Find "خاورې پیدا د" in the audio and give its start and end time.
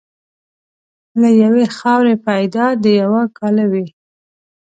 1.77-2.85